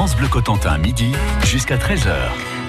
[0.00, 1.12] France Bleu Cotentin, midi
[1.44, 2.14] jusqu'à 13h.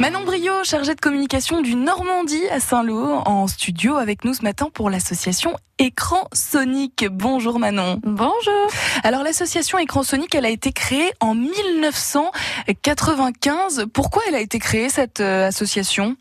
[0.02, 4.68] Manon Brio, chargée de communication du Normandie à Saint-Lô, en studio avec nous ce matin
[4.74, 7.06] pour l'association Écran Sonic.
[7.10, 8.02] Bonjour Manon.
[8.04, 8.68] Bonjour.
[9.06, 13.86] Alors l'association Écran Sonic, elle a été créée en 1995.
[13.94, 16.18] Pourquoi elle a été créée cette euh, association?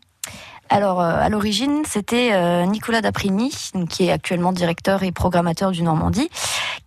[0.71, 3.53] Alors, euh, à l'origine, c'était euh, Nicolas Daprini,
[3.89, 6.29] qui est actuellement directeur et programmateur du Normandie,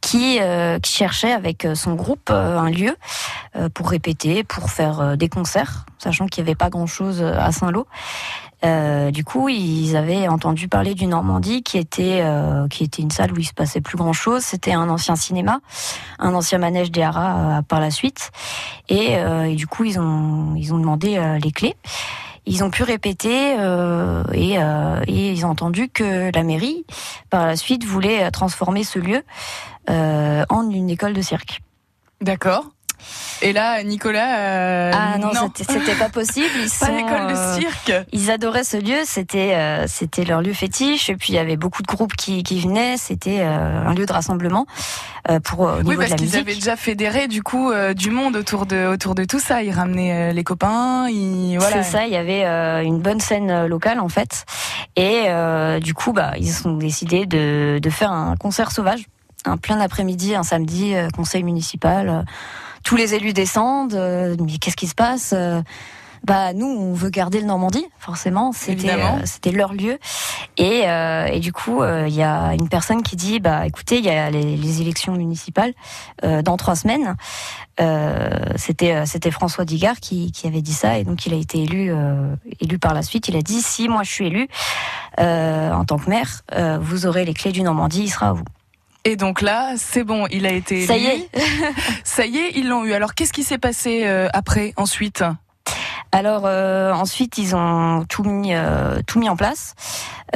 [0.01, 2.97] qui, euh, qui cherchait avec son groupe un lieu
[3.75, 7.87] pour répéter, pour faire des concerts, sachant qu'il n'y avait pas grand-chose à Saint-Lô.
[9.13, 12.25] du coup, ils avaient entendu parler du Normandie, qui était
[12.71, 14.43] qui était une salle où il se passait plus grand chose.
[14.43, 15.61] C'était un ancien cinéma,
[16.19, 18.31] un ancien manège des haras par la suite,
[18.89, 21.77] et, et, du coup, ils ont ils ont demandé les clés
[22.47, 26.85] ils ont pu répéter euh, et, euh, et, ils ont entendu que la mairie,
[27.31, 29.23] par la suite, voulait transformer ce lieu
[29.91, 31.61] euh, en une école de cirque.
[32.21, 32.71] D'accord.
[33.43, 34.39] Et là, Nicolas.
[34.39, 36.47] Euh, ah non, c'était pas possible.
[36.57, 37.93] Ils pas l'école de euh, cirque.
[38.13, 39.03] ils adoraient ce lieu.
[39.05, 41.11] C'était euh, c'était leur lieu fétiche.
[41.11, 42.97] Et puis il y avait beaucoup de groupes qui, qui venaient.
[42.97, 44.67] C'était un lieu de rassemblement
[45.43, 49.15] pour au oui, parce qu'ils avaient déjà fédéré du coup du monde autour de autour
[49.15, 49.63] de tout ça.
[49.63, 51.09] Ils ramenaient les copains.
[51.09, 51.83] Ils voilà.
[51.83, 52.07] C'est ça.
[52.07, 52.45] Il y avait
[52.85, 54.45] une bonne scène locale en fait.
[54.97, 55.27] Et
[55.81, 59.05] du coup, bah ils ont décidé de de faire un concert sauvage,
[59.45, 62.25] un plein après-midi, un samedi, conseil municipal
[62.85, 63.95] tous les élus descendent.
[63.95, 65.61] Euh, mais qu'est-ce qui se passe euh,
[66.23, 69.99] bah nous on veut garder le Normandie forcément c'était euh, c'était leur lieu.
[70.57, 74.07] Et, euh, et du coup il y a une personne qui dit bah écoutez il
[74.07, 75.75] y a les, les élections municipales
[76.23, 77.15] dans trois semaines.
[78.57, 81.93] C'était c'était François Digard qui, qui avait dit ça et donc il a été élu
[82.59, 83.29] élu par la suite.
[83.29, 84.49] Il a dit si moi je suis élu
[85.19, 86.41] en tant que maire
[86.81, 88.45] vous aurez les clés du Normandie il sera à vous
[89.05, 90.87] et donc là, c'est bon, il a été élu.
[90.87, 91.29] Ça y est.
[92.05, 92.93] Ça y est, ils l'ont eu.
[92.93, 95.25] Alors qu'est-ce qui s'est passé euh, après, ensuite?
[96.13, 99.75] Alors euh, ensuite ils ont tout mis euh, tout mis en place.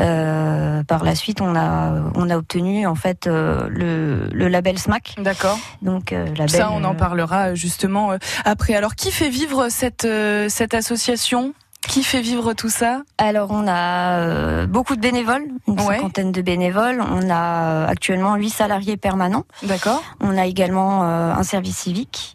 [0.00, 4.76] Euh, par la suite on a on a obtenu en fait euh, le, le label
[4.76, 5.14] SMAC.
[5.18, 5.56] D'accord.
[5.82, 8.10] Donc euh, label, ça on en parlera justement
[8.44, 8.74] après.
[8.74, 10.08] Alors qui fait vivre cette
[10.48, 11.54] cette association?
[11.86, 13.02] Qui fait vivre tout ça?
[13.18, 15.96] Alors on a euh, beaucoup de bénévoles, une Ouais.
[15.96, 17.00] cinquantaine de bénévoles.
[17.00, 19.44] On a euh, actuellement huit salariés permanents.
[19.62, 20.02] D'accord.
[20.20, 22.34] On a également euh, un service civique.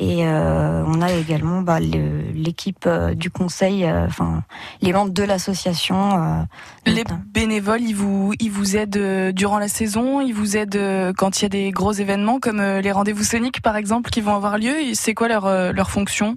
[0.00, 4.44] Et euh, on a également bah, l'équipe euh, du conseil, euh, enfin
[4.80, 6.46] les membres de l'association.
[6.86, 7.02] Les
[7.34, 11.46] bénévoles, ils vous, ils vous aident durant la saison, ils vous aident quand il y
[11.46, 14.72] a des gros événements comme les rendez-vous soniques par exemple qui vont avoir lieu.
[14.94, 16.36] C'est quoi leur, leur fonction?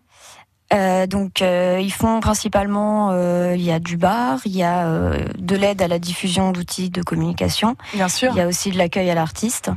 [0.74, 4.88] Euh, donc euh, ils font principalement, euh, il y a du bar, il y a
[4.88, 8.32] euh, de l'aide à la diffusion d'outils de communication, Bien sûr.
[8.34, 9.70] il y a aussi de l'accueil à l'artiste,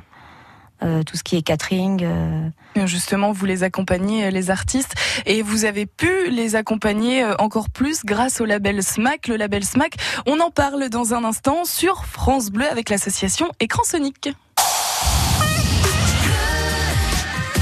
[0.85, 2.05] euh, tout ce qui est catering.
[2.05, 2.49] euh,
[2.87, 4.95] Justement, vous les accompagnez, les artistes,
[5.27, 9.27] et vous avez pu les accompagner encore plus grâce au label SMAC.
[9.29, 9.95] Le label SMAC,
[10.27, 14.33] on en parle dans un instant sur France Bleu avec l'association Écran Sonic.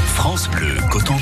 [0.06, 1.21] France Bleu Cotentin.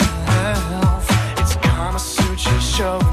[2.71, 3.10] show.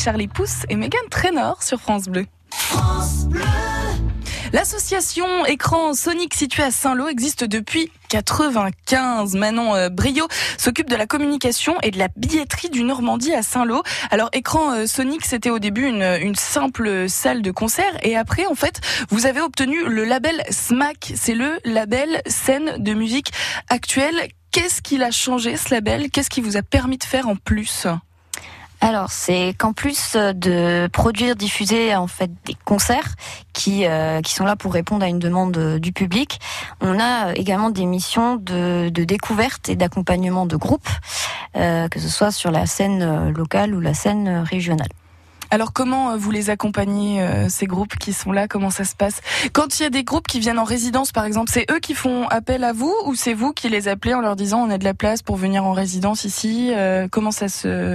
[0.00, 2.24] Charlie Pousse et Megan Trainor sur France Bleu.
[2.54, 3.42] France Bleu.
[4.50, 9.34] L'association Écran Sonic située à Saint-Lô existe depuis 95.
[9.34, 10.26] Manon euh, Brio
[10.56, 13.82] s'occupe de la communication et de la billetterie du Normandie à Saint-Lô.
[14.10, 18.46] Alors Écran euh, Sonic, c'était au début une, une simple salle de concert et après
[18.46, 18.80] en fait,
[19.10, 23.32] vous avez obtenu le label SMAC, c'est le label scène de musique
[23.68, 24.28] actuelle.
[24.50, 26.10] Qu'est-ce qu'il a changé ce label?
[26.10, 27.86] Qu'est-ce qui vous a permis de faire en plus?
[28.82, 33.14] Alors, c'est qu'en plus euh, de produire, diffuser en fait des concerts
[33.52, 36.40] qui euh, qui sont là pour répondre à une demande euh, du public,
[36.80, 40.88] on a également des missions de, de découverte et d'accompagnement de groupes,
[41.54, 44.88] que ce soit sur la scène locale ou la scène régionale.
[45.50, 48.46] Alors comment vous les accompagnez, ces groupes qui sont là?
[48.46, 49.20] Comment ça se passe?
[49.52, 51.94] Quand il y a des groupes qui viennent en résidence, par exemple, c'est eux qui
[51.94, 54.78] font appel à vous ou c'est vous qui les appelez en leur disant on a
[54.78, 56.72] de la place pour venir en résidence ici
[57.10, 57.92] Comment ça se...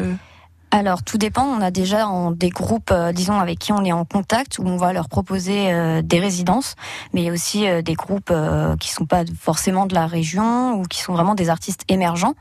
[0.71, 1.43] Alors, tout dépend.
[1.43, 4.77] On a déjà des groupes, euh, disons, avec qui on est en contact, où on
[4.77, 6.75] va leur proposer euh, des résidences,
[7.13, 8.33] mais aussi euh, des groupes
[8.79, 12.33] qui sont pas forcément de la région ou qui sont vraiment des artistes émergents,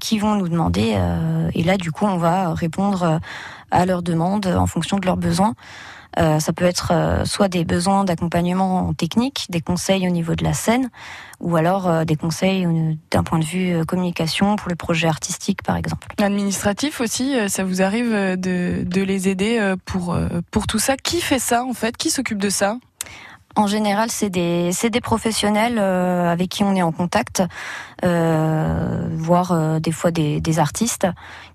[0.00, 0.98] qui vont nous demander.
[1.54, 3.20] et là, du coup, on va répondre
[3.70, 5.54] à leurs demandes en fonction de leurs besoins.
[6.18, 10.44] Euh, ça peut être euh, soit des besoins d'accompagnement technique, des conseils au niveau de
[10.44, 10.90] la scène,
[11.40, 15.08] ou alors euh, des conseils euh, d'un point de vue euh, communication pour le projet
[15.08, 16.06] artistique, par exemple.
[16.22, 20.16] Administratif aussi, euh, ça vous arrive de, de les aider pour,
[20.50, 20.96] pour tout ça?
[20.96, 21.96] Qui fait ça en fait?
[21.96, 22.78] Qui s'occupe de ça?
[23.56, 27.42] En général, c'est des, des professionnels euh, avec qui on est en contact,
[28.04, 31.06] euh, voire euh, des fois des, des artistes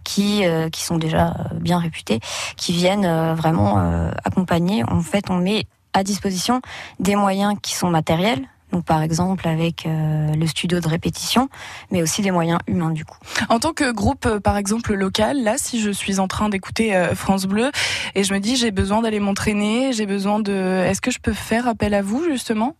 [0.05, 2.19] qui, qui sont déjà bien réputés,
[2.57, 3.77] qui viennent vraiment
[4.25, 4.83] accompagner.
[4.89, 6.61] En fait, on met à disposition
[6.99, 8.47] des moyens qui sont matériels.
[8.71, 11.49] Donc, par exemple, avec euh, le studio de répétition,
[11.91, 13.17] mais aussi des moyens humains, du coup.
[13.49, 16.95] En tant que groupe, euh, par exemple, local, là, si je suis en train d'écouter
[16.95, 17.71] euh, France Bleu
[18.15, 20.83] et je me dis j'ai besoin d'aller m'entraîner, j'ai besoin de...
[20.85, 22.75] Est-ce que je peux faire appel à vous justement?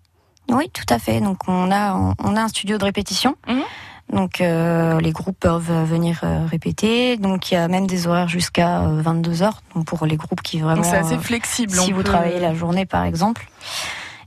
[0.52, 1.22] Oui, tout à fait.
[1.22, 1.94] Donc on a
[2.24, 3.36] on a un studio de répétition.
[3.48, 3.62] Mhm.
[4.12, 7.18] Donc euh, les groupes peuvent venir euh, répéter.
[7.18, 9.62] Donc il y a même des horaires jusqu'à 22 heures.
[9.76, 11.72] Donc pour les groupes qui vraiment Donc c'est assez flexible.
[11.74, 13.48] si on vous peut- travaillez la journée par exemple.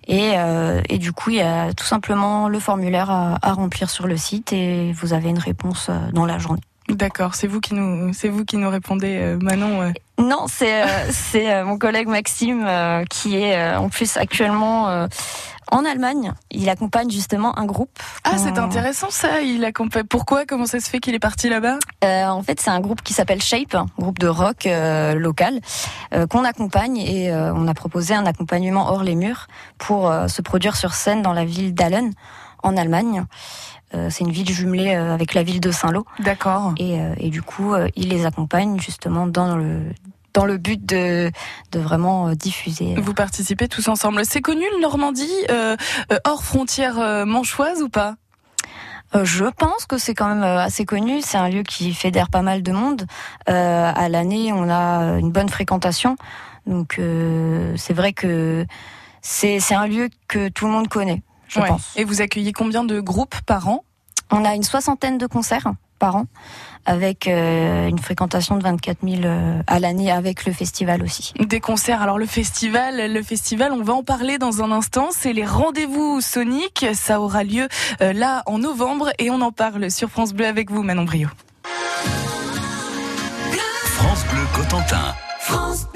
[0.06, 3.90] Et, euh, et du coup, il y a tout simplement le formulaire à, à remplir
[3.90, 6.62] sur le site et vous avez une réponse euh, dans la journée.
[6.88, 9.92] D'accord, c'est vous qui nous, c'est vous qui nous répondez, euh, Manon.
[10.18, 15.06] Non, c'est euh, c'est euh, mon collègue Maxime euh, qui est en plus actuellement
[15.72, 16.32] en Allemagne.
[16.50, 17.98] Il accompagne justement un groupe.
[18.24, 19.40] Ah, c'est intéressant ça.
[19.40, 20.04] Il accompagne.
[20.04, 21.78] Pourquoi Comment ça se fait qu'il est parti là-bas?
[22.04, 25.60] Euh, en fait, c'est un groupe qui s'appelle Shape, un groupe de rock euh, local
[26.12, 29.48] euh, qu'on accompagne et euh, on a proposé un accompagnement hors les murs
[29.78, 32.12] pour euh, se produire sur scène dans la ville d'Allen
[32.62, 33.24] en Allemagne.
[34.08, 36.72] C'est une ville jumelée avec la ville de Saint-Lô D'accord.
[36.78, 39.82] et, et du coup, il les accompagne justement dans le
[40.34, 41.30] dans le but de
[41.72, 42.94] de vraiment euh, diffuser.
[42.96, 44.24] Vous participez tous ensemble.
[44.24, 45.76] C'est connu le Normandie euh,
[46.12, 48.16] euh, hors frontières manchoises ou pas?
[49.24, 51.20] Je pense que c'est quand même assez connu.
[51.20, 53.06] C'est un lieu qui fédère pas mal de monde.
[53.50, 56.16] Euh, à l'année, on a une bonne fréquentation.
[56.66, 58.64] Donc, euh, c'est vrai que
[59.20, 61.68] c'est c'est un lieu que tout le monde connaît, je Ouais.
[61.68, 61.92] pense.
[61.96, 63.84] Et vous accueillez combien de groupes par an?
[64.30, 65.70] On a une soixantaine de concerts
[66.02, 66.26] par an,
[66.84, 71.32] avec euh, une fréquentation de 24 000 euh, à l'année, avec le festival aussi.
[71.38, 72.02] Des concerts.
[72.02, 75.10] Alors le festival, le festival, on va en parler dans un instant.
[75.12, 76.86] C'est les rendez-vous Sonic.
[76.92, 77.68] Ça aura lieu
[78.00, 81.28] euh, là en novembre et on en parle sur France Bleu avec vous, Manon Brio.
[83.84, 85.14] France Bleu Cotentin.
[85.38, 85.86] France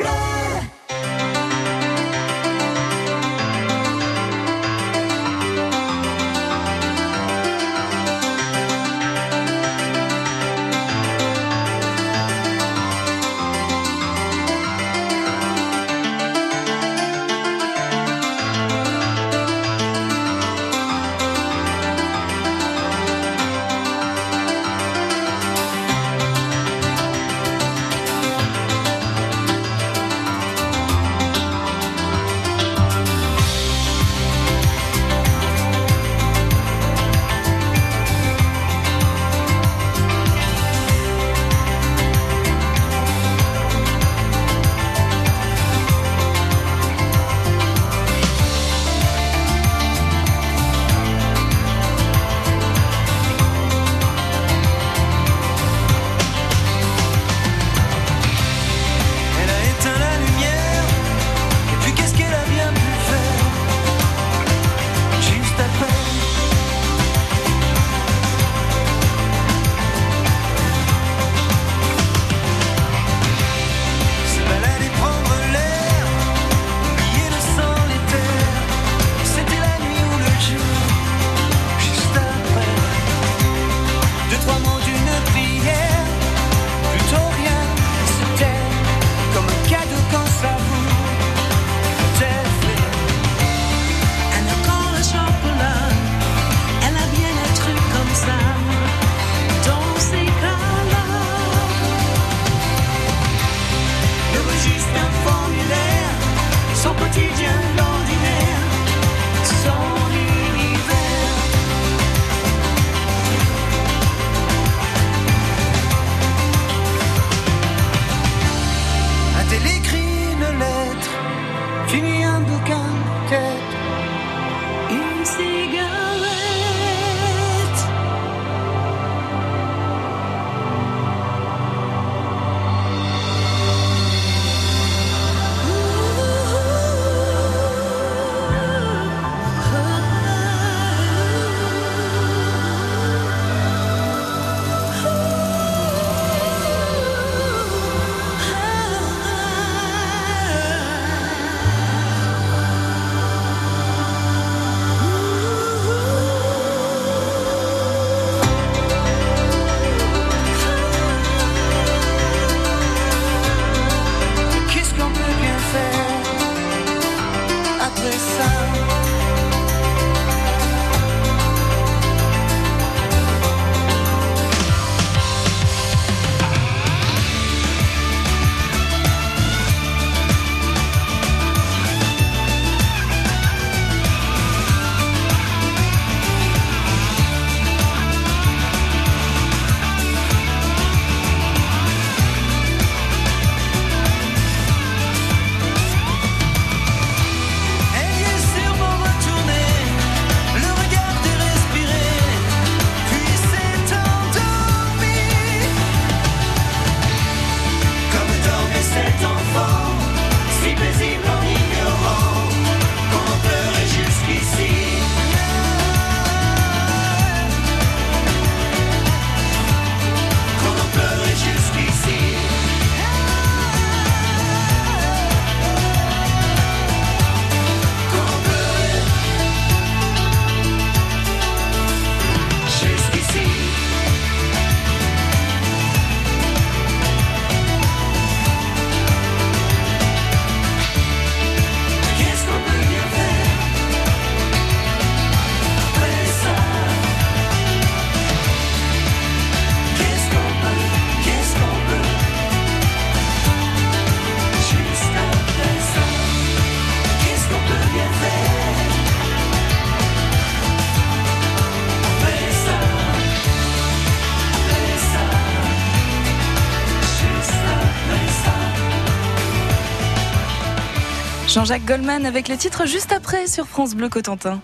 [271.57, 274.61] Jean-Jacques Goldman avec le titre juste après sur France Bleu Cotentin.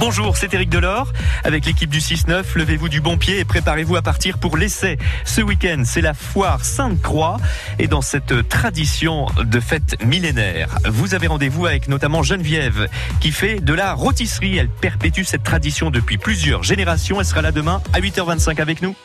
[0.00, 1.12] Bonjour, c'est Eric Delors.
[1.44, 4.98] Avec l'équipe du 6-9, levez-vous du bon pied et préparez-vous à partir pour l'essai.
[5.24, 7.36] Ce week-end, c'est la foire Sainte-Croix.
[7.78, 12.88] Et dans cette tradition de fête millénaire, vous avez rendez-vous avec notamment Geneviève,
[13.20, 14.56] qui fait de la rôtisserie.
[14.56, 17.20] Elle perpétue cette tradition depuis plusieurs générations.
[17.20, 18.96] Elle sera là demain à 8h25 avec nous.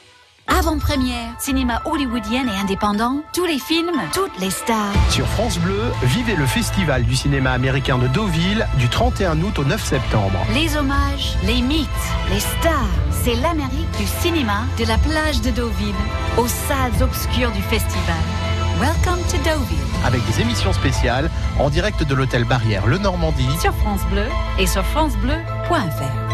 [0.47, 4.93] Avant-première, cinéma hollywoodien et indépendant, tous les films, toutes les stars.
[5.09, 9.63] Sur France Bleu, vivez le festival du cinéma américain de Deauville du 31 août au
[9.63, 10.39] 9 septembre.
[10.53, 11.89] Les hommages, les mythes,
[12.31, 12.85] les stars.
[13.11, 15.95] C'est l'Amérique du cinéma de la plage de Deauville
[16.37, 18.15] aux salles obscures du festival.
[18.79, 23.47] Welcome to Deauville Avec des émissions spéciales en direct de l'hôtel Barrière Le Normandie.
[23.59, 24.25] sur France Bleu
[24.59, 26.24] et sur francebleu.fr.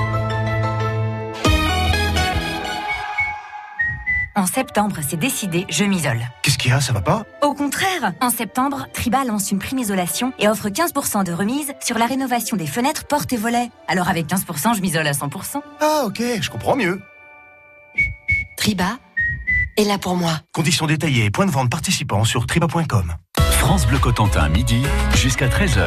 [4.41, 6.17] En septembre, c'est décidé, je m'isole.
[6.41, 6.81] Qu'est-ce qu'il y a?
[6.81, 7.25] Ça va pas?
[7.43, 11.99] Au contraire, en septembre, Triba lance une prime isolation et offre 15% de remise sur
[11.99, 13.69] la rénovation des fenêtres, portes et volets.
[13.87, 15.61] Alors avec 15%, je m'isole à 100%.
[15.79, 16.99] Ah ok, je comprends mieux.
[18.57, 18.97] Triba
[19.77, 20.39] est là pour moi.
[20.53, 23.13] Conditions détaillées et points de vente participants sur triba.com.
[23.61, 24.81] France Bleu Cotentin, midi
[25.15, 25.85] jusqu'à 13h.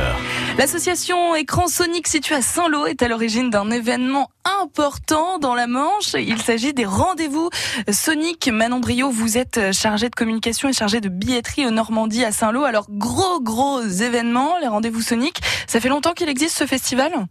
[0.56, 4.30] L'association Écran Sonic située à Saint-Lô est à l'origine d'un événement
[4.62, 6.14] important dans la Manche.
[6.14, 7.50] Il s'agit des rendez-vous
[7.90, 8.48] Sonic.
[8.48, 12.62] Manon Brio, vous êtes chargée de communication et chargée de billetterie au Normandie à Saint-Lô.
[12.62, 15.40] Alors, gros, gros événements, les rendez-vous Sonic.
[15.66, 17.26] Ça fait longtemps qu'il existe ce festival?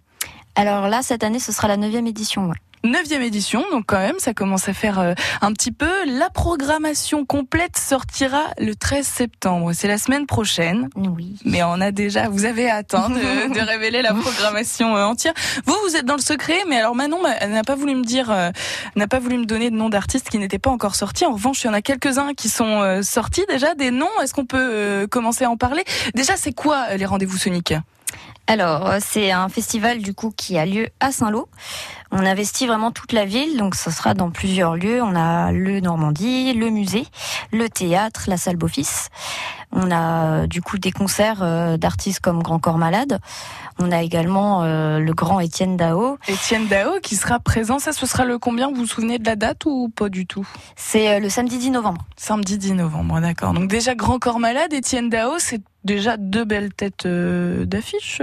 [0.56, 2.48] Alors là, cette année, ce sera la neuvième édition.
[2.48, 2.56] ouais.
[2.86, 5.90] Neuvième édition, donc quand même, ça commence à faire euh, un petit peu.
[6.06, 9.72] La programmation complète sortira le 13 septembre.
[9.72, 10.90] C'est la semaine prochaine.
[10.98, 11.38] Oui.
[11.46, 15.34] Mais on a déjà, vous avez hein, de, de révéler la programmation euh, entière.
[15.66, 18.52] Vous, vous êtes dans le secret, mais alors Manon n'a pas voulu me dire, euh,
[18.98, 21.26] n'a pas voulu me donner de nom d'artistes qui n'étaient pas encore sortis.
[21.26, 24.10] En revanche, il y en a quelques-uns qui sont sortis déjà, des noms.
[24.22, 25.86] Est-ce qu'on peut commencer à en parler?
[26.16, 27.74] Déjà, c'est quoi les rendez-vous Sonic?
[28.46, 31.48] Alors, euh, c'est un festival du coup qui a lieu à Saint-Lô.
[32.12, 35.02] On investit vraiment toute la ville, donc ça sera dans plusieurs lieux.
[35.02, 37.06] On a le Normandie, le musée,
[37.52, 39.10] le théâtre, la salle Beaufils.
[39.72, 43.20] On a euh, du coup des concerts euh, d'artistes comme Grand Corps Malade.
[43.80, 46.18] On a également euh, le grand Étienne Dao.
[46.28, 47.80] Étienne Dao qui sera présent.
[47.80, 48.70] Ça, ce sera le combien?
[48.70, 50.48] Vous vous souvenez de la date ou pas du tout?
[50.76, 52.06] C'est euh, le samedi 10 novembre.
[52.16, 53.54] Samedi 10 novembre, d'accord.
[53.54, 58.22] Donc déjà Grand Corps Malade, Étienne Dao, c'est déjà deux belles têtes euh, d'affiche.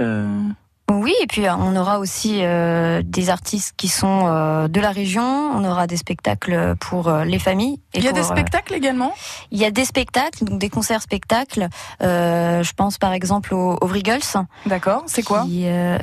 [0.91, 4.91] Oui, et puis euh, on aura aussi euh, des artistes qui sont euh, de la
[4.91, 5.23] région.
[5.23, 7.79] On aura des spectacles pour euh, les familles.
[7.93, 9.13] et Il y a pour, des spectacles également?
[9.51, 11.69] Il y a des spectacles, donc des concerts-spectacles.
[12.01, 14.19] Je pense par exemple aux, aux Vrigals.
[14.65, 15.45] D'accord, c'est quoi?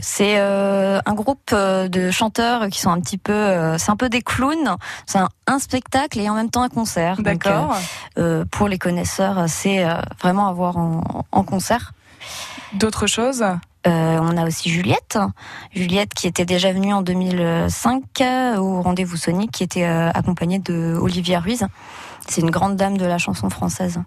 [0.00, 4.76] C'est un groupe de chanteurs qui sont un petit peu, c'est un peu des clowns.
[5.06, 7.20] C'est un, un spectacle et en même temps un concert.
[7.20, 7.76] D'accord.
[8.50, 9.84] pour les connaisseurs, c'est
[10.20, 11.92] vraiment à voir en, en concert.
[12.74, 13.44] D'autres choses?
[13.88, 15.18] Euh, on a aussi Juliette,
[15.74, 20.58] Juliette qui était déjà venue en 2005 euh, au rendez-vous Sonic, qui était euh, accompagnée
[20.58, 21.66] de Olivia Ruiz.
[22.28, 24.00] C'est une grande dame de la chanson française.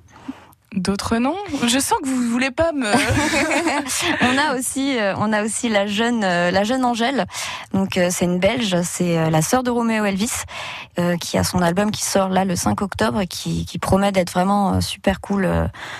[0.73, 1.35] D'autres noms?
[1.67, 2.87] Je sens que vous voulez pas me.
[4.21, 7.25] on a aussi, euh, on a aussi la jeune, euh, la jeune Angèle.
[7.73, 10.31] Donc euh, c'est une Belge, c'est la sœur de Roméo Elvis,
[11.19, 14.31] qui a son album qui sort là le 5 octobre et qui, qui promet d'être
[14.31, 15.47] vraiment super cool,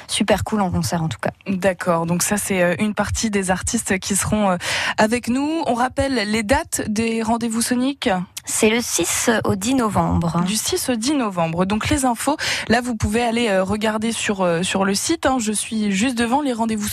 [0.07, 1.31] super cool en concert en tout cas.
[1.47, 4.57] D'accord, donc ça c'est une partie des artistes qui seront
[4.97, 5.63] avec nous.
[5.65, 8.09] On rappelle les dates des rendez-vous Sonic?
[8.53, 10.43] C'est le 6 au 10 novembre.
[10.45, 11.65] du 6 au 10 novembre.
[11.65, 12.35] Donc les infos,
[12.67, 15.25] là vous pouvez aller euh, regarder sur euh, sur le site.
[15.25, 15.37] hein.
[15.39, 16.87] Je suis juste devant les rendez-vous.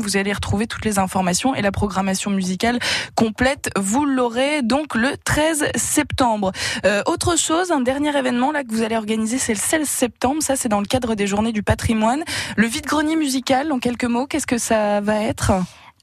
[0.00, 2.78] Vous allez retrouver toutes les informations et la programmation musicale
[3.16, 3.70] complète.
[3.76, 6.52] Vous l'aurez donc le 13 septembre.
[6.86, 10.42] Euh, autre chose, un dernier événement là que vous allez organiser, c'est le 16 septembre.
[10.42, 12.22] Ça c'est dans le cadre des Journées du Patrimoine.
[12.56, 13.72] Le vide-grenier musical.
[13.72, 15.52] En quelques mots, qu'est-ce que ça va être?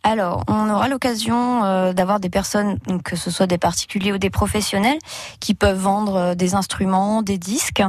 [0.04, 4.18] Alors, on aura l'occasion euh, d'avoir des personnes, donc, que ce soit des particuliers ou
[4.18, 4.98] des professionnels,
[5.40, 7.84] qui peuvent vendre euh, des instruments, des disques,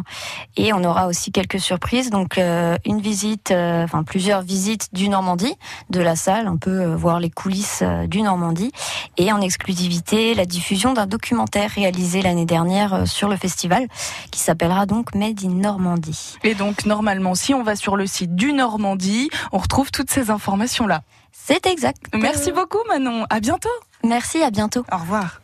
[0.58, 2.10] et on aura aussi quelques surprises.
[2.10, 5.54] Donc, euh, une visite, euh, enfin plusieurs visites du Normandie,
[5.88, 8.72] de la salle, un peu euh, voir les coulisses du Normandie,
[9.16, 13.88] et en exclusivité la diffusion d'un documentaire réalisé l'année dernière sur le festival,
[14.30, 16.36] qui s'appellera donc Made in Normandie.
[16.44, 20.30] Et donc normalement, si on va sur le site du Normandie, on retrouve toutes ces
[20.30, 21.00] informations là.
[21.32, 22.02] C'est exact.
[22.14, 23.26] Merci beaucoup Manon.
[23.30, 23.68] À bientôt.
[24.04, 24.84] Merci, à bientôt.
[24.92, 25.41] Au revoir.